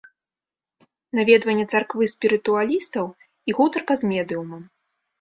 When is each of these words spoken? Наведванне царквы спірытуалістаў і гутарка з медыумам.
Наведванне 1.19 1.65
царквы 1.77 2.03
спірытуалістаў 2.15 3.05
і 3.47 3.51
гутарка 3.63 3.93
з 4.05 4.15
медыумам. 4.17 4.71